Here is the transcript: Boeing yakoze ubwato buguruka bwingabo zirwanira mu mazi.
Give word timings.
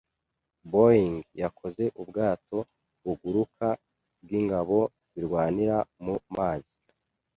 Boeing 0.71 1.17
yakoze 1.41 1.83
ubwato 2.01 2.57
buguruka 3.03 3.67
bwingabo 4.23 4.79
zirwanira 5.11 5.77
mu 6.03 6.15
mazi. 6.35 6.75